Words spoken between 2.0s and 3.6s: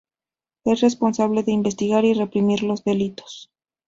y reprimir los delitos.